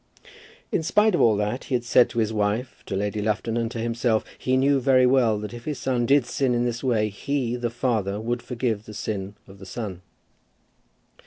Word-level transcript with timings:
In 0.71 0.81
spite 0.81 1.13
of 1.13 1.21
all 1.21 1.37
that 1.37 1.65
he 1.65 1.75
had 1.75 1.83
said 1.83 2.09
to 2.09 2.17
his 2.17 2.33
wife, 2.33 2.81
to 2.87 2.95
Lady 2.95 3.21
Lufton, 3.21 3.55
and 3.55 3.69
to 3.69 3.77
himself, 3.79 4.25
he 4.35 4.57
knew 4.57 4.79
very 4.79 5.05
well 5.05 5.37
that 5.37 5.53
if 5.53 5.65
his 5.65 5.77
son 5.77 6.07
did 6.07 6.25
sin 6.25 6.55
in 6.55 6.65
this 6.65 6.83
way 6.83 7.09
he, 7.09 7.55
the 7.55 7.69
father, 7.69 8.19
would 8.19 8.41
forgive 8.41 8.85
the 8.85 8.95
sin 8.95 9.35
of 9.47 9.59
the 9.59 9.65
son. 9.67 10.01